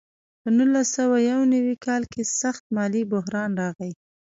په 0.41 0.49
نولس 0.57 0.87
سوه 0.97 1.17
یو 1.31 1.41
نوي 1.53 1.75
کال 1.85 2.03
کې 2.11 2.21
سخت 2.41 2.63
مالي 2.75 3.03
بحران 3.11 3.51
راغی. 3.61 3.91